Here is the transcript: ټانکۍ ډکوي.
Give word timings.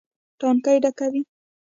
ټانکۍ 0.39 0.77
ډکوي. 0.83 1.21